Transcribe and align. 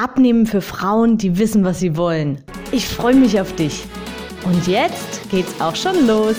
Abnehmen 0.00 0.46
für 0.46 0.60
Frauen, 0.60 1.18
die 1.18 1.38
wissen, 1.38 1.64
was 1.64 1.80
sie 1.80 1.96
wollen. 1.96 2.44
Ich 2.70 2.86
freue 2.86 3.16
mich 3.16 3.40
auf 3.40 3.56
dich. 3.56 3.84
Und 4.44 4.68
jetzt 4.68 5.28
geht's 5.28 5.60
auch 5.60 5.74
schon 5.74 6.06
los. 6.06 6.36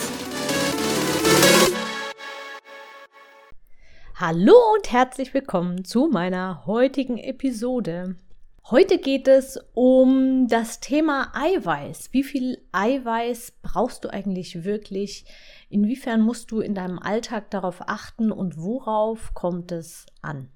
Hallo 4.16 4.54
und 4.77 4.90
herzlich 4.90 5.34
willkommen 5.34 5.84
zu 5.84 6.08
meiner 6.08 6.66
heutigen 6.68 7.18
Episode. 7.18 8.16
Heute 8.72 8.98
geht 8.98 9.27
es 9.27 9.60
um 9.73 10.48
das 10.48 10.80
Thema 10.80 11.34
Eiweiß. 11.34 12.13
Wie 12.13 12.23
viel 12.23 12.60
Eiweiß 12.71 13.55
brauchst 13.62 14.05
du 14.05 14.10
eigentlich 14.10 14.63
wirklich? 14.63 15.26
Inwiefern 15.70 16.21
musst 16.21 16.52
du 16.52 16.62
in 16.62 16.76
deinem 16.76 16.98
Alltag 16.98 17.52
darauf 17.52 17.82
achten 17.90 18.32
und 18.32 18.55
worauf 18.55 19.34
kommt 19.34 19.73
es 19.73 20.05
an? 20.21 20.48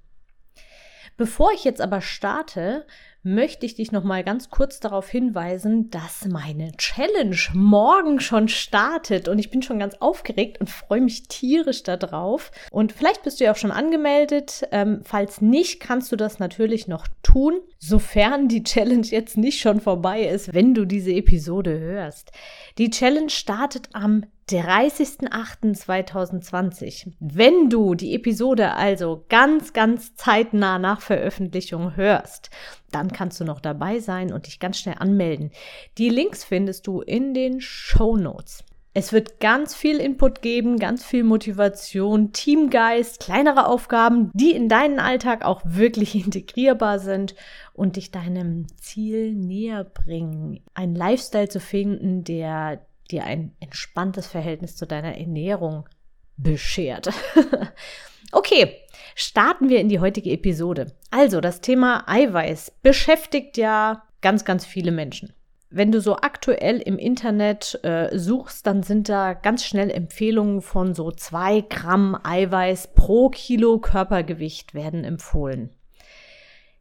Bevor 1.17 1.51
ich 1.53 1.63
jetzt 1.63 1.81
aber 1.81 2.01
starte, 2.01 2.85
möchte 3.23 3.65
ich 3.65 3.75
dich 3.75 3.93
noch 3.93 4.03
mal 4.03 4.23
ganz 4.23 4.49
kurz 4.49 4.81
darauf 4.81 5.09
hinweisen, 5.09 5.89
dass 5.89 6.25
meine 6.25 6.73
Challenge 6.77 7.37
morgen 7.53 8.19
schon 8.19 8.49
startet 8.49 9.29
und 9.29 9.39
ich 9.39 9.49
bin 9.49 9.61
schon 9.61 9.79
ganz 9.79 9.95
aufgeregt 10.01 10.59
und 10.59 10.69
freue 10.69 10.99
mich 11.01 11.29
tierisch 11.29 11.83
darauf. 11.83 12.51
Und 12.69 12.91
vielleicht 12.91 13.23
bist 13.23 13.39
du 13.39 13.45
ja 13.45 13.53
auch 13.53 13.57
schon 13.57 13.71
angemeldet. 13.71 14.67
Ähm, 14.71 14.99
falls 15.03 15.39
nicht, 15.41 15.79
kannst 15.79 16.11
du 16.11 16.17
das 16.17 16.39
natürlich 16.39 16.87
noch 16.87 17.07
tun, 17.23 17.61
sofern 17.79 18.49
die 18.49 18.63
Challenge 18.63 19.07
jetzt 19.07 19.37
nicht 19.37 19.61
schon 19.61 19.79
vorbei 19.79 20.23
ist, 20.23 20.53
wenn 20.53 20.73
du 20.73 20.83
diese 20.85 21.13
Episode 21.13 21.79
hörst. 21.79 22.33
Die 22.77 22.89
Challenge 22.89 23.29
startet 23.29 23.87
am 23.93 24.25
30.08.2020. 24.49 27.13
Wenn 27.19 27.69
du 27.69 27.93
die 27.95 28.13
Episode 28.13 28.73
also 28.73 29.23
ganz, 29.29 29.71
ganz 29.73 30.15
zeitnah 30.15 30.79
nach 30.79 30.99
Veröffentlichung 31.01 31.95
hörst, 31.95 32.49
dann 32.93 33.11
kannst 33.11 33.39
du 33.39 33.45
noch 33.45 33.59
dabei 33.59 33.99
sein 33.99 34.31
und 34.31 34.47
dich 34.47 34.59
ganz 34.59 34.79
schnell 34.79 34.95
anmelden. 34.99 35.51
Die 35.97 36.09
Links 36.09 36.43
findest 36.43 36.87
du 36.87 37.01
in 37.01 37.33
den 37.33 37.61
Show 37.61 38.15
Notes. 38.17 38.63
Es 38.95 39.11
wird 39.11 39.39
ganz 39.39 39.73
viel 39.73 39.97
Input 39.97 40.43
geben, 40.43 40.77
ganz 40.77 41.03
viel 41.03 41.23
Motivation, 41.23 42.31
Teamgeist, 42.31 43.19
kleinere 43.19 43.67
Aufgaben, 43.67 44.29
die 44.35 44.51
in 44.51 44.69
deinen 44.69 44.99
Alltag 44.99 45.43
auch 45.43 45.61
wirklich 45.65 46.13
integrierbar 46.25 46.99
sind 46.99 47.35
und 47.73 47.95
dich 47.95 48.11
deinem 48.11 48.67
Ziel 48.77 49.33
näher 49.33 49.83
bringen. 49.83 50.59
Ein 50.75 50.93
Lifestyle 50.93 51.49
zu 51.49 51.59
finden, 51.59 52.23
der 52.23 52.85
dir 53.09 53.23
ein 53.23 53.55
entspanntes 53.59 54.27
Verhältnis 54.27 54.75
zu 54.75 54.85
deiner 54.85 55.17
Ernährung 55.17 55.89
beschert. 56.37 57.09
okay, 58.33 58.75
starten 59.15 59.69
wir 59.69 59.79
in 59.79 59.89
die 59.89 59.99
heutige 59.99 60.31
Episode. 60.31 60.87
Also, 61.11 61.41
das 61.41 61.61
Thema 61.61 62.03
Eiweiß 62.07 62.73
beschäftigt 62.81 63.57
ja 63.57 64.03
ganz, 64.21 64.45
ganz 64.45 64.65
viele 64.65 64.91
Menschen. 64.91 65.33
Wenn 65.75 65.91
du 65.91 66.01
so 66.01 66.17
aktuell 66.17 66.77
im 66.77 66.99
Internet 66.99 67.79
äh, 67.83 68.15
suchst, 68.17 68.67
dann 68.67 68.83
sind 68.83 69.09
da 69.09 69.33
ganz 69.33 69.65
schnell 69.65 69.89
Empfehlungen 69.89 70.61
von 70.61 70.93
so 70.93 71.11
zwei 71.11 71.61
Gramm 71.61 72.15
Eiweiß 72.23 72.93
pro 72.93 73.29
Kilo 73.29 73.79
Körpergewicht 73.79 74.75
werden 74.75 75.03
empfohlen. 75.03 75.71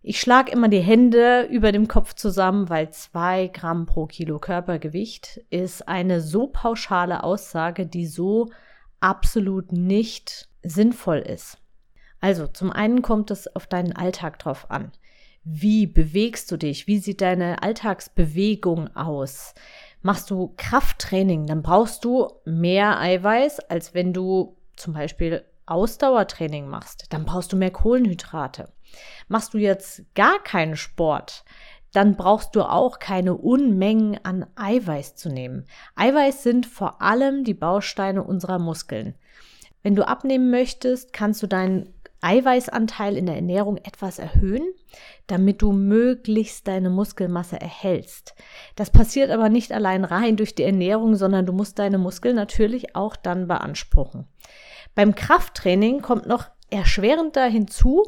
Ich 0.03 0.21
schlage 0.21 0.51
immer 0.51 0.69
die 0.69 0.81
Hände 0.81 1.49
über 1.51 1.73
dem 1.73 1.89
Kopf 1.89 2.15
zusammen, 2.15 2.69
weil 2.69 2.91
zwei 2.91 3.47
Gramm 3.47 3.87
pro 3.87 4.07
Kilo 4.07 4.39
Körpergewicht 4.39 5.41
ist 5.49 5.89
eine 5.89 6.21
so 6.21 6.49
pauschale 6.49 7.23
Aussage, 7.23 7.87
die 7.87 8.07
so 8.07 8.51
absolut 9.03 9.73
nicht 9.73 10.49
sinnvoll 10.63 11.19
ist. 11.19 11.59
Also 12.21 12.47
zum 12.47 12.71
einen 12.71 13.03
kommt 13.03 13.31
es 13.31 13.55
auf 13.55 13.67
deinen 13.67 13.93
Alltag 13.95 14.39
drauf 14.39 14.71
an. 14.71 14.93
Wie 15.45 15.87
bewegst 15.87 16.51
du 16.53 16.57
dich? 16.57 16.87
Wie 16.87 16.99
sieht 16.99 17.21
deine 17.21 17.63
Alltagsbewegung 17.63 18.95
aus? 18.97 19.55
Machst 20.03 20.31
du 20.31 20.55
Krafttraining, 20.57 21.47
dann 21.47 21.63
brauchst 21.63 22.05
du 22.05 22.29
mehr 22.45 23.01
Eiweiß, 23.01 23.61
als 23.61 23.95
wenn 23.95 24.13
du 24.13 24.57
zum 24.77 24.95
Beispiel 24.95 25.45
Ausdauertraining 25.67 26.69
machst. 26.69 27.07
Dann 27.11 27.25
brauchst 27.25 27.53
du 27.53 27.57
mehr 27.57 27.71
Kohlenhydrate. 27.71 28.69
Machst 29.29 29.55
du 29.55 29.59
jetzt 29.59 30.05
gar 30.15 30.43
keinen 30.43 30.77
Sport, 30.77 31.45
dann 31.93 32.17
brauchst 32.17 32.57
du 32.57 32.63
auch 32.63 32.99
keine 32.99 33.37
Unmengen 33.37 34.19
an 34.25 34.47
Eiweiß 34.57 35.15
zu 35.15 35.29
nehmen. 35.29 35.67
Eiweiß 35.95 36.43
sind 36.43 36.67
vor 36.67 37.03
allem 37.03 37.45
die 37.45 37.55
Bausteine 37.55 38.23
unserer 38.23 38.59
Muskeln. 38.59 39.15
Wenn 39.83 39.95
du 39.95 40.07
abnehmen 40.07 40.51
möchtest, 40.51 41.13
kannst 41.13 41.43
du 41.43 41.47
deinen 41.47 41.93
Eiweißanteil 42.23 43.17
in 43.17 43.27
der 43.27 43.35
Ernährung 43.35 43.79
etwas 43.79 44.21
erhöhen, 44.21 44.63
damit 45.27 45.61
du 45.61 45.73
möglichst 45.73 46.69
deine 46.69 46.89
Muskelmasse 46.89 47.61
erhältst. 47.61 48.35
Das 48.77 48.91
passiert 48.91 49.31
aber 49.31 49.49
nicht 49.49 49.73
allein 49.73 50.05
rein 50.05 50.37
durch 50.37 50.55
die 50.55 50.63
Ernährung, 50.63 51.17
sondern 51.17 51.47
du 51.47 51.53
musst 51.53 51.81
deine 51.81 51.99
Muskeln 51.99 52.37
natürlich 52.37 52.95
auch 52.95 53.17
dann 53.17 53.49
beanspruchen. 53.49 54.29
Beim 54.95 55.17
Krafttraining 55.17 56.01
kommt 56.01 56.27
noch 56.27 56.47
erschwerender 56.71 57.45
hinzu, 57.47 58.05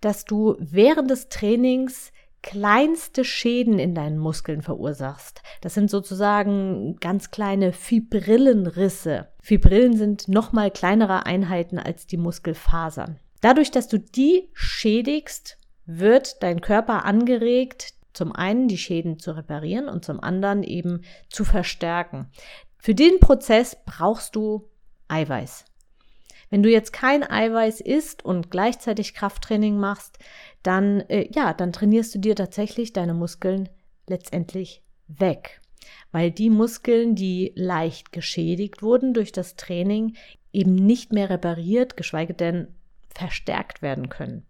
dass 0.00 0.24
du 0.24 0.56
während 0.58 1.10
des 1.10 1.28
Trainings 1.28 2.12
kleinste 2.42 3.24
Schäden 3.24 3.78
in 3.78 3.94
deinen 3.94 4.18
Muskeln 4.18 4.62
verursachst. 4.62 5.42
Das 5.60 5.74
sind 5.74 5.90
sozusagen 5.90 6.96
ganz 7.00 7.30
kleine 7.30 7.72
Fibrillenrisse. 7.72 9.28
Fibrillen 9.40 9.96
sind 9.96 10.28
nochmal 10.28 10.70
kleinere 10.70 11.26
Einheiten 11.26 11.78
als 11.78 12.06
die 12.06 12.16
Muskelfasern. 12.16 13.18
Dadurch, 13.40 13.70
dass 13.70 13.88
du 13.88 13.98
die 13.98 14.48
schädigst, 14.52 15.58
wird 15.86 16.42
dein 16.42 16.60
Körper 16.60 17.04
angeregt, 17.04 17.94
zum 18.12 18.32
einen 18.32 18.68
die 18.68 18.78
Schäden 18.78 19.18
zu 19.18 19.32
reparieren 19.36 19.88
und 19.88 20.04
zum 20.04 20.20
anderen 20.20 20.62
eben 20.62 21.02
zu 21.28 21.44
verstärken. 21.44 22.30
Für 22.78 22.94
den 22.94 23.20
Prozess 23.20 23.76
brauchst 23.84 24.36
du 24.36 24.68
Eiweiß. 25.08 25.64
Wenn 26.50 26.64
du 26.64 26.70
jetzt 26.70 26.92
kein 26.92 27.22
Eiweiß 27.22 27.80
isst 27.80 28.24
und 28.24 28.50
gleichzeitig 28.50 29.14
Krafttraining 29.14 29.78
machst, 29.78 30.18
dann, 30.62 31.00
äh, 31.08 31.28
ja, 31.32 31.54
dann 31.54 31.72
trainierst 31.72 32.14
du 32.14 32.18
dir 32.18 32.34
tatsächlich 32.34 32.92
deine 32.92 33.14
Muskeln 33.14 33.68
letztendlich 34.08 34.82
weg. 35.06 35.60
Weil 36.12 36.32
die 36.32 36.50
Muskeln, 36.50 37.14
die 37.14 37.52
leicht 37.54 38.12
geschädigt 38.12 38.82
wurden 38.82 39.14
durch 39.14 39.30
das 39.30 39.54
Training, 39.54 40.16
eben 40.52 40.74
nicht 40.74 41.12
mehr 41.12 41.30
repariert, 41.30 41.96
geschweige 41.96 42.34
denn 42.34 42.68
verstärkt 43.14 43.80
werden 43.80 44.08
können. 44.08 44.44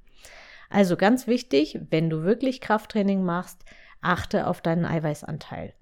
Also 0.71 0.97
ganz 0.97 1.27
wichtig, 1.27 1.79
wenn 1.91 2.09
du 2.09 2.23
wirklich 2.23 2.61
Krafttraining 2.61 3.23
machst, 3.23 3.63
achte 4.01 4.47
auf 4.47 4.63
deinen 4.63 4.87
Eiweißanteil. 4.87 5.75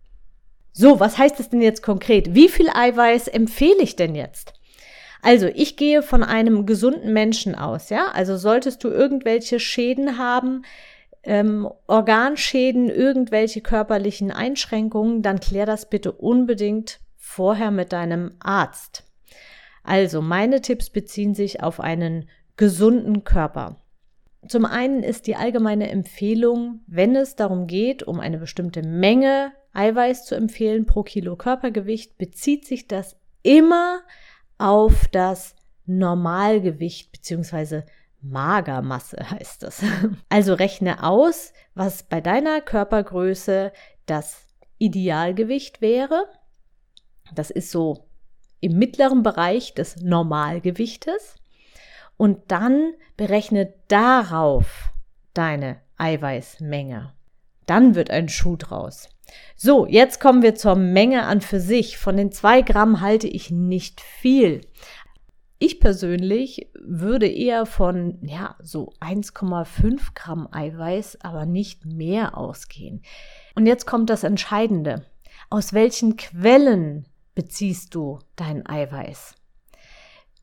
So, 0.72 0.98
was 0.98 1.18
heißt 1.18 1.38
das 1.38 1.50
denn 1.50 1.62
jetzt 1.62 1.82
konkret? 1.82 2.34
Wie 2.34 2.48
viel 2.48 2.68
Eiweiß 2.68 3.28
empfehle 3.28 3.82
ich 3.82 3.96
denn 3.96 4.14
jetzt? 4.14 4.57
Also, 5.22 5.46
ich 5.46 5.76
gehe 5.76 6.02
von 6.02 6.22
einem 6.22 6.66
gesunden 6.66 7.12
Menschen 7.12 7.54
aus, 7.54 7.90
ja? 7.90 8.08
Also 8.12 8.36
solltest 8.36 8.84
du 8.84 8.88
irgendwelche 8.88 9.58
Schäden 9.58 10.18
haben, 10.18 10.62
ähm, 11.24 11.68
Organschäden, 11.86 12.88
irgendwelche 12.88 13.60
körperlichen 13.60 14.30
Einschränkungen, 14.30 15.22
dann 15.22 15.40
klär 15.40 15.66
das 15.66 15.88
bitte 15.90 16.12
unbedingt 16.12 17.00
vorher 17.16 17.70
mit 17.70 17.92
deinem 17.92 18.32
Arzt. 18.40 19.04
Also, 19.82 20.22
meine 20.22 20.60
Tipps 20.60 20.90
beziehen 20.90 21.34
sich 21.34 21.62
auf 21.62 21.80
einen 21.80 22.28
gesunden 22.56 23.24
Körper. 23.24 23.76
Zum 24.46 24.64
einen 24.64 25.02
ist 25.02 25.26
die 25.26 25.36
allgemeine 25.36 25.90
Empfehlung, 25.90 26.80
wenn 26.86 27.16
es 27.16 27.36
darum 27.36 27.66
geht, 27.66 28.02
um 28.02 28.20
eine 28.20 28.38
bestimmte 28.38 28.82
Menge 28.82 29.52
Eiweiß 29.72 30.24
zu 30.26 30.34
empfehlen 30.34 30.86
pro 30.86 31.02
Kilo 31.02 31.36
Körpergewicht, 31.36 32.18
bezieht 32.18 32.66
sich 32.66 32.86
das 32.86 33.16
immer 33.42 34.00
auf 34.58 35.08
das 35.08 35.54
Normalgewicht 35.86 37.12
bzw. 37.12 37.82
Magermasse 38.20 39.16
heißt 39.30 39.62
das. 39.62 39.82
Also 40.28 40.54
rechne 40.54 41.02
aus, 41.02 41.52
was 41.74 42.02
bei 42.02 42.20
deiner 42.20 42.60
Körpergröße 42.60 43.72
das 44.06 44.46
Idealgewicht 44.78 45.80
wäre. 45.80 46.26
Das 47.34 47.50
ist 47.50 47.70
so 47.70 48.08
im 48.60 48.78
mittleren 48.78 49.22
Bereich 49.22 49.74
des 49.74 49.96
Normalgewichtes. 49.96 51.36
Und 52.16 52.50
dann 52.50 52.94
berechne 53.16 53.74
darauf 53.86 54.92
deine 55.34 55.80
Eiweißmenge. 55.98 57.12
Dann 57.66 57.94
wird 57.94 58.10
ein 58.10 58.28
Schuh 58.28 58.56
draus. 58.56 59.08
So, 59.56 59.86
jetzt 59.86 60.20
kommen 60.20 60.42
wir 60.42 60.54
zur 60.54 60.76
Menge 60.76 61.24
an 61.24 61.40
für 61.40 61.60
sich. 61.60 61.98
Von 61.98 62.16
den 62.16 62.32
zwei 62.32 62.62
Gramm 62.62 63.00
halte 63.00 63.26
ich 63.28 63.50
nicht 63.50 64.00
viel. 64.00 64.60
Ich 65.60 65.80
persönlich 65.80 66.70
würde 66.78 67.26
eher 67.26 67.66
von, 67.66 68.18
ja, 68.22 68.54
so 68.62 68.92
1,5 69.00 70.14
Gramm 70.14 70.48
Eiweiß, 70.52 71.18
aber 71.22 71.46
nicht 71.46 71.84
mehr 71.84 72.36
ausgehen. 72.38 73.02
Und 73.56 73.66
jetzt 73.66 73.84
kommt 73.86 74.08
das 74.08 74.22
Entscheidende. 74.22 75.04
Aus 75.50 75.72
welchen 75.72 76.16
Quellen 76.16 77.06
beziehst 77.34 77.94
du 77.96 78.20
dein 78.36 78.64
Eiweiß? 78.66 79.34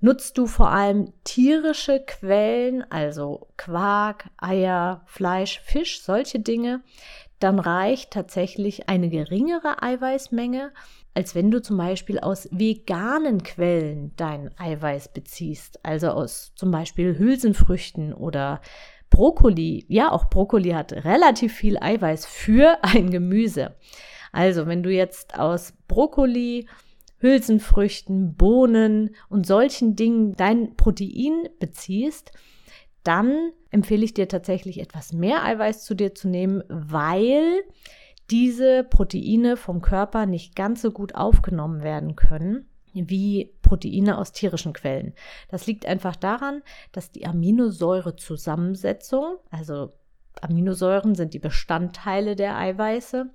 Nutzt 0.02 0.38
du 0.38 0.46
vor 0.46 0.70
allem 0.70 1.14
tierische 1.24 2.00
Quellen, 2.06 2.84
also 2.92 3.48
Quark, 3.58 4.30
Eier, 4.38 5.02
Fleisch, 5.06 5.62
Fisch, 5.62 6.02
solche 6.02 6.40
Dinge, 6.40 6.82
dann 7.40 7.60
reicht 7.60 8.12
tatsächlich 8.12 8.88
eine 8.90 9.10
geringere 9.10 9.82
Eiweißmenge, 9.82 10.72
als 11.14 11.36
wenn 11.36 11.52
du 11.52 11.62
zum 11.62 11.78
Beispiel 11.78 12.20
aus 12.20 12.48
veganen 12.52 13.44
Quellen 13.44 14.14
dein 14.16 14.52
Eiweiß 14.58 15.14
beziehst, 15.14 15.80
also 15.84 16.10
aus 16.10 16.54
zum 16.56 16.72
Beispiel 16.72 17.18
Hülsenfrüchten 17.18 18.14
oder 18.14 18.62
Brokkoli. 19.10 19.86
Ja, 19.88 20.12
auch 20.12 20.30
Brokkoli 20.30 20.72
hat 20.72 20.92
relativ 20.92 21.54
viel 21.54 21.78
Eiweiß 21.80 22.26
für 22.26 22.78
ein 22.84 23.12
Gemüse. 23.12 23.76
Also, 24.32 24.68
wenn 24.68 24.84
du 24.84 24.90
jetzt 24.90 25.40
aus 25.40 25.74
Brokkoli, 25.88 26.68
Hülsenfrüchten, 27.20 28.36
Bohnen 28.36 29.16
und 29.30 29.46
solchen 29.46 29.96
Dingen 29.96 30.36
dein 30.36 30.76
Protein 30.76 31.48
beziehst, 31.60 32.32
dann 33.04 33.52
empfehle 33.70 34.04
ich 34.04 34.14
dir 34.14 34.28
tatsächlich 34.28 34.80
etwas 34.80 35.14
mehr 35.14 35.44
Eiweiß 35.44 35.86
zu 35.86 35.96
dir 35.96 36.16
zu 36.16 36.28
nehmen, 36.28 36.64
weil 36.68 37.64
diese 38.32 38.84
Proteine 38.84 39.58
vom 39.58 39.82
Körper 39.82 40.26
nicht 40.26 40.56
ganz 40.56 40.82
so 40.82 40.90
gut 40.92 41.14
aufgenommen 41.16 41.84
werden 41.84 42.16
können 42.16 42.68
wie 42.94 43.54
Proteine 43.62 44.18
aus 44.18 44.32
tierischen 44.32 44.74
Quellen. 44.74 45.14
Das 45.50 45.68
liegt 45.68 45.86
einfach 45.86 46.16
daran, 46.16 46.64
dass 46.94 47.12
die 47.12 47.28
Aminosäurezusammensetzung, 47.28 49.36
also 49.52 49.92
Aminosäuren 50.42 51.14
sind 51.16 51.34
die 51.34 51.40
Bestandteile 51.40 52.38
der 52.38 52.58
Eiweiße, 52.58 53.30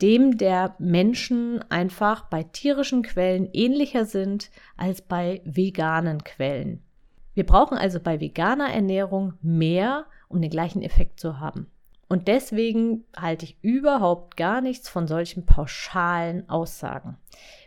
dem 0.00 0.38
der 0.38 0.74
Menschen 0.78 1.64
einfach 1.70 2.26
bei 2.26 2.42
tierischen 2.44 3.02
Quellen 3.02 3.48
ähnlicher 3.52 4.04
sind 4.04 4.50
als 4.76 5.02
bei 5.02 5.40
veganen 5.44 6.22
Quellen. 6.24 6.82
Wir 7.34 7.46
brauchen 7.46 7.78
also 7.78 8.00
bei 8.00 8.20
veganer 8.20 8.72
Ernährung 8.72 9.34
mehr, 9.42 10.06
um 10.28 10.40
den 10.40 10.50
gleichen 10.50 10.82
Effekt 10.82 11.20
zu 11.20 11.40
haben. 11.40 11.70
Und 12.08 12.26
deswegen 12.26 13.04
halte 13.16 13.44
ich 13.44 13.58
überhaupt 13.62 14.36
gar 14.36 14.60
nichts 14.60 14.88
von 14.88 15.06
solchen 15.06 15.44
pauschalen 15.44 16.48
Aussagen. 16.48 17.18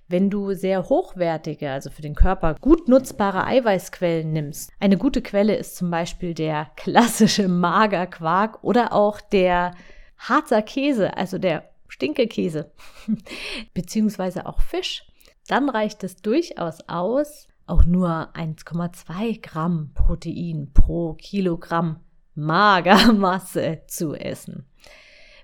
Wenn 0.07 0.29
du 0.29 0.53
sehr 0.53 0.89
hochwertige, 0.89 1.71
also 1.71 1.89
für 1.89 2.01
den 2.01 2.15
Körper 2.15 2.55
gut 2.59 2.89
nutzbare 2.89 3.45
Eiweißquellen 3.45 4.33
nimmst, 4.33 4.71
eine 4.79 4.97
gute 4.97 5.21
Quelle 5.21 5.55
ist 5.55 5.77
zum 5.77 5.89
Beispiel 5.89 6.33
der 6.33 6.69
klassische 6.75 7.47
Magerquark 7.47 8.63
oder 8.63 8.93
auch 8.93 9.21
der 9.21 9.73
Harzer 10.17 10.61
Käse, 10.63 11.15
also 11.15 11.37
der 11.37 11.70
Stinkekäse, 11.91 12.71
beziehungsweise 13.73 14.45
auch 14.45 14.61
Fisch, 14.61 15.03
dann 15.47 15.69
reicht 15.69 16.03
es 16.05 16.15
durchaus 16.15 16.79
aus, 16.87 17.47
auch 17.67 17.83
nur 17.85 18.29
1,2 18.33 19.41
Gramm 19.41 19.91
Protein 19.93 20.71
pro 20.73 21.13
Kilogramm 21.15 21.99
Magermasse 22.33 23.81
zu 23.87 24.15
essen. 24.15 24.65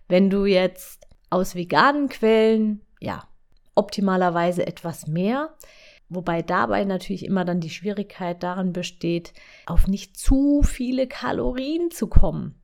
Wenn 0.08 0.30
du 0.30 0.46
jetzt 0.46 1.06
aus 1.30 1.54
veganen 1.54 2.08
Quellen, 2.08 2.82
ja, 3.02 3.28
optimalerweise 3.76 4.66
etwas 4.66 5.06
mehr, 5.06 5.54
wobei 6.08 6.42
dabei 6.42 6.86
natürlich 6.86 7.26
immer 7.26 7.44
dann 7.44 7.60
die 7.60 7.70
Schwierigkeit 7.70 8.42
darin 8.42 8.72
besteht, 8.72 9.34
auf 9.66 9.88
nicht 9.88 10.18
zu 10.18 10.64
viele 10.64 11.08
Kalorien 11.08 11.92
zu 11.92 12.08
kommen. 12.08 12.62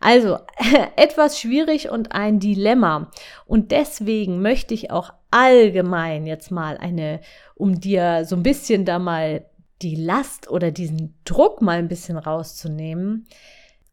Also 0.00 0.38
etwas 0.96 1.40
schwierig 1.40 1.90
und 1.90 2.12
ein 2.12 2.38
Dilemma. 2.40 3.10
Und 3.46 3.70
deswegen 3.70 4.42
möchte 4.42 4.74
ich 4.74 4.90
auch 4.90 5.12
allgemein 5.30 6.26
jetzt 6.26 6.50
mal 6.50 6.76
eine, 6.78 7.20
um 7.54 7.80
dir 7.80 8.24
so 8.24 8.36
ein 8.36 8.42
bisschen 8.42 8.84
da 8.84 8.98
mal 8.98 9.46
die 9.82 9.96
Last 9.96 10.50
oder 10.50 10.70
diesen 10.70 11.18
Druck 11.24 11.60
mal 11.60 11.78
ein 11.78 11.88
bisschen 11.88 12.16
rauszunehmen, 12.16 13.26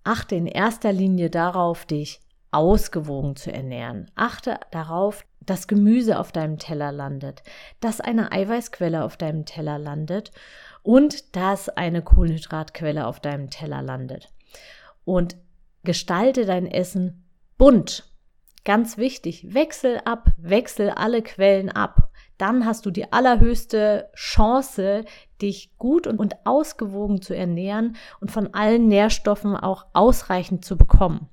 Achte 0.03 0.35
in 0.35 0.47
erster 0.47 0.91
Linie 0.91 1.29
darauf, 1.29 1.85
dich 1.85 2.19
ausgewogen 2.51 3.35
zu 3.35 3.51
ernähren. 3.51 4.11
Achte 4.15 4.59
darauf, 4.71 5.25
dass 5.39 5.67
Gemüse 5.67 6.19
auf 6.19 6.31
deinem 6.31 6.57
Teller 6.57 6.91
landet, 6.91 7.41
dass 7.79 8.01
eine 8.01 8.31
Eiweißquelle 8.31 9.03
auf 9.03 9.17
deinem 9.17 9.45
Teller 9.45 9.79
landet 9.79 10.31
und 10.83 11.35
dass 11.35 11.69
eine 11.69 12.01
Kohlenhydratquelle 12.01 13.07
auf 13.07 13.19
deinem 13.19 13.50
Teller 13.50 13.81
landet. 13.81 14.31
Und 15.05 15.38
gestalte 15.83 16.45
dein 16.45 16.68
Essen 16.68 17.25
bunt. 17.57 18.09
Ganz 18.65 18.97
wichtig, 18.97 19.53
wechsel 19.53 20.00
ab, 20.06 20.30
wechsel 20.38 20.89
alle 20.89 21.21
Quellen 21.21 21.69
ab 21.69 22.13
dann 22.38 22.65
hast 22.65 22.85
du 22.85 22.91
die 22.91 23.12
allerhöchste 23.12 24.09
Chance, 24.15 25.06
dich 25.41 25.77
gut 25.77 26.07
und 26.07 26.45
ausgewogen 26.45 27.21
zu 27.21 27.35
ernähren 27.35 27.95
und 28.19 28.31
von 28.31 28.53
allen 28.53 28.88
Nährstoffen 28.88 29.56
auch 29.56 29.85
ausreichend 29.94 30.65
zu 30.65 30.77
bekommen. 30.77 31.30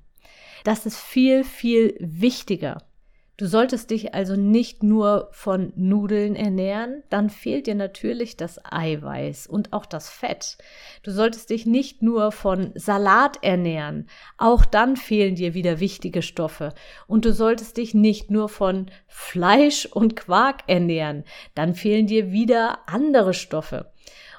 Das 0.63 0.85
ist 0.85 0.97
viel, 0.97 1.43
viel 1.43 1.97
wichtiger. 1.99 2.77
Du 3.41 3.47
solltest 3.47 3.89
dich 3.89 4.13
also 4.13 4.35
nicht 4.35 4.83
nur 4.83 5.29
von 5.31 5.73
Nudeln 5.75 6.35
ernähren, 6.35 7.01
dann 7.09 7.31
fehlt 7.31 7.65
dir 7.65 7.73
natürlich 7.73 8.37
das 8.37 8.59
Eiweiß 8.63 9.47
und 9.47 9.73
auch 9.73 9.87
das 9.87 10.11
Fett. 10.11 10.59
Du 11.01 11.09
solltest 11.09 11.49
dich 11.49 11.65
nicht 11.65 12.03
nur 12.03 12.31
von 12.31 12.69
Salat 12.75 13.43
ernähren, 13.43 14.07
auch 14.37 14.63
dann 14.63 14.95
fehlen 14.95 15.33
dir 15.33 15.55
wieder 15.55 15.79
wichtige 15.79 16.21
Stoffe. 16.21 16.75
Und 17.07 17.25
du 17.25 17.33
solltest 17.33 17.77
dich 17.77 17.95
nicht 17.95 18.29
nur 18.29 18.47
von 18.47 18.91
Fleisch 19.07 19.87
und 19.87 20.15
Quark 20.15 20.59
ernähren, 20.67 21.23
dann 21.55 21.73
fehlen 21.73 22.05
dir 22.05 22.31
wieder 22.31 22.87
andere 22.87 23.33
Stoffe. 23.33 23.91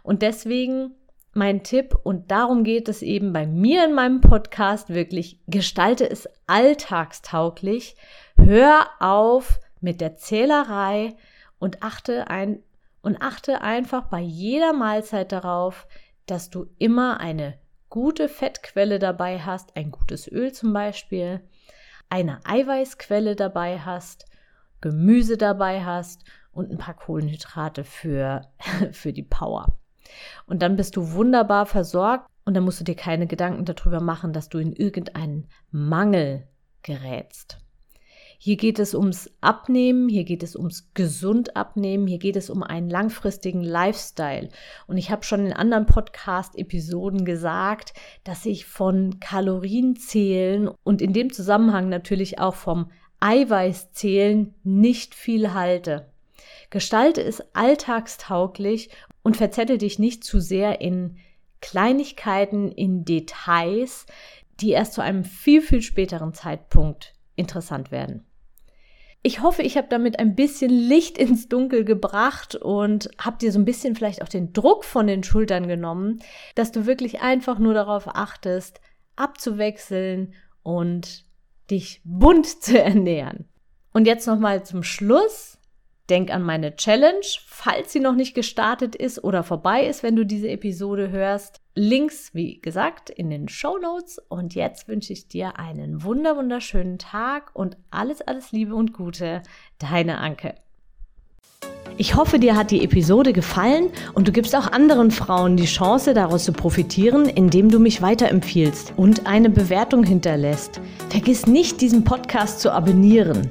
Und 0.04 0.22
deswegen 0.22 0.92
mein 1.34 1.62
Tipp 1.62 1.96
und 2.02 2.30
darum 2.30 2.62
geht 2.62 2.88
es 2.88 3.02
eben 3.02 3.32
bei 3.32 3.46
mir 3.46 3.84
in 3.84 3.94
meinem 3.94 4.20
Podcast 4.20 4.90
wirklich, 4.90 5.40
gestalte 5.48 6.08
es 6.08 6.28
alltagstauglich, 6.46 7.96
hör 8.44 8.88
auf 8.98 9.60
mit 9.80 10.00
der 10.00 10.16
Zählerei 10.16 11.14
und 11.58 11.82
achte 11.82 12.28
ein 12.28 12.62
und 13.02 13.22
achte 13.22 13.60
einfach 13.60 14.04
bei 14.04 14.20
jeder 14.20 14.72
Mahlzeit 14.72 15.32
darauf, 15.32 15.86
dass 16.26 16.50
du 16.50 16.66
immer 16.78 17.20
eine 17.20 17.58
gute 17.88 18.28
Fettquelle 18.28 18.98
dabei 18.98 19.40
hast, 19.40 19.76
ein 19.76 19.90
gutes 19.90 20.30
Öl 20.30 20.52
zum 20.52 20.72
Beispiel, 20.72 21.40
eine 22.08 22.40
Eiweißquelle 22.44 23.36
dabei 23.36 23.78
hast, 23.78 24.26
Gemüse 24.80 25.36
dabei 25.36 25.84
hast 25.84 26.24
und 26.52 26.70
ein 26.70 26.78
paar 26.78 26.94
Kohlenhydrate 26.94 27.84
für, 27.84 28.42
für 28.92 29.12
die 29.12 29.22
Power. 29.22 29.78
Und 30.46 30.62
dann 30.62 30.76
bist 30.76 30.96
du 30.96 31.12
wunderbar 31.12 31.66
versorgt 31.66 32.26
und 32.44 32.54
dann 32.54 32.64
musst 32.64 32.80
du 32.80 32.84
dir 32.84 32.96
keine 32.96 33.26
Gedanken 33.26 33.64
darüber 33.64 34.00
machen, 34.00 34.32
dass 34.32 34.48
du 34.48 34.58
in 34.58 34.72
irgendeinen 34.72 35.48
Mangel 35.70 36.46
gerätst. 36.82 37.58
Hier 38.44 38.56
geht 38.56 38.80
es 38.80 38.92
ums 38.92 39.30
Abnehmen, 39.40 40.08
hier 40.08 40.24
geht 40.24 40.42
es 40.42 40.56
ums 40.56 40.90
gesund 40.94 41.54
abnehmen, 41.54 42.08
hier 42.08 42.18
geht 42.18 42.34
es 42.34 42.50
um 42.50 42.64
einen 42.64 42.90
langfristigen 42.90 43.62
Lifestyle. 43.62 44.48
Und 44.88 44.96
ich 44.96 45.12
habe 45.12 45.22
schon 45.22 45.46
in 45.46 45.52
anderen 45.52 45.86
Podcast-Episoden 45.86 47.24
gesagt, 47.24 47.94
dass 48.24 48.44
ich 48.44 48.66
von 48.66 49.20
Kalorienzählen 49.20 50.68
und 50.82 51.00
in 51.00 51.12
dem 51.12 51.32
Zusammenhang 51.32 51.88
natürlich 51.88 52.40
auch 52.40 52.56
vom 52.56 52.90
Eiweißzählen 53.20 54.52
nicht 54.64 55.14
viel 55.14 55.54
halte. 55.54 56.10
Gestalte 56.70 57.22
es 57.22 57.44
alltagstauglich 57.54 58.90
und 59.22 59.36
verzettel 59.36 59.78
dich 59.78 60.00
nicht 60.00 60.24
zu 60.24 60.40
sehr 60.40 60.80
in 60.80 61.16
Kleinigkeiten, 61.60 62.72
in 62.72 63.04
Details, 63.04 64.06
die 64.58 64.70
erst 64.70 64.94
zu 64.94 65.00
einem 65.00 65.22
viel, 65.22 65.62
viel 65.62 65.80
späteren 65.80 66.34
Zeitpunkt 66.34 67.12
interessant 67.36 67.92
werden. 67.92 68.26
Ich 69.24 69.40
hoffe, 69.40 69.62
ich 69.62 69.76
habe 69.76 69.86
damit 69.88 70.18
ein 70.18 70.34
bisschen 70.34 70.70
Licht 70.70 71.16
ins 71.16 71.48
Dunkel 71.48 71.84
gebracht 71.84 72.56
und 72.56 73.08
habe 73.18 73.38
dir 73.38 73.52
so 73.52 73.58
ein 73.60 73.64
bisschen 73.64 73.94
vielleicht 73.94 74.20
auch 74.20 74.28
den 74.28 74.52
Druck 74.52 74.84
von 74.84 75.06
den 75.06 75.22
Schultern 75.22 75.68
genommen, 75.68 76.20
dass 76.56 76.72
du 76.72 76.86
wirklich 76.86 77.20
einfach 77.20 77.60
nur 77.60 77.72
darauf 77.72 78.08
achtest, 78.08 78.80
abzuwechseln 79.14 80.34
und 80.64 81.24
dich 81.70 82.00
bunt 82.04 82.46
zu 82.62 82.82
ernähren. 82.82 83.48
Und 83.92 84.06
jetzt 84.06 84.26
nochmal 84.26 84.64
zum 84.64 84.82
Schluss 84.82 85.58
Denk 86.12 86.30
an 86.30 86.42
meine 86.42 86.76
Challenge, 86.76 87.24
falls 87.46 87.90
sie 87.90 88.00
noch 88.00 88.14
nicht 88.14 88.34
gestartet 88.34 88.94
ist 88.94 89.24
oder 89.24 89.42
vorbei 89.42 89.86
ist, 89.86 90.02
wenn 90.02 90.14
du 90.14 90.26
diese 90.26 90.50
Episode 90.50 91.10
hörst. 91.10 91.61
Links, 91.74 92.34
wie 92.34 92.60
gesagt, 92.60 93.08
in 93.08 93.30
den 93.30 93.48
Show 93.48 93.78
Notes. 93.78 94.20
Und 94.28 94.54
jetzt 94.54 94.88
wünsche 94.88 95.12
ich 95.12 95.28
dir 95.28 95.58
einen 95.58 96.02
wunder 96.02 96.36
wunderschönen 96.36 96.98
Tag 96.98 97.50
und 97.54 97.76
alles, 97.90 98.20
alles 98.20 98.52
Liebe 98.52 98.74
und 98.74 98.92
Gute. 98.92 99.42
Deine 99.78 100.18
Anke. 100.18 100.54
Ich 101.98 102.14
hoffe, 102.14 102.38
dir 102.38 102.56
hat 102.56 102.70
die 102.70 102.84
Episode 102.84 103.32
gefallen 103.32 103.90
und 104.14 104.26
du 104.26 104.32
gibst 104.32 104.56
auch 104.56 104.72
anderen 104.72 105.10
Frauen 105.10 105.56
die 105.56 105.66
Chance, 105.66 106.14
daraus 106.14 106.44
zu 106.44 106.52
profitieren, 106.52 107.26
indem 107.26 107.70
du 107.70 107.78
mich 107.78 108.00
weiterempfiehlst 108.00 108.94
und 108.96 109.26
eine 109.26 109.50
Bewertung 109.50 110.02
hinterlässt. 110.02 110.80
Vergiss 111.10 111.46
nicht, 111.46 111.80
diesen 111.80 112.04
Podcast 112.04 112.60
zu 112.60 112.72
abonnieren. 112.72 113.50